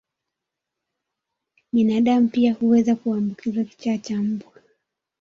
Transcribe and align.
Binadamu 1.73 2.29
pia 2.29 2.53
huweza 2.53 2.95
kuambukizwa 2.95 3.63
kichaa 3.63 3.97
cha 3.97 4.15
mbwa 4.17 4.51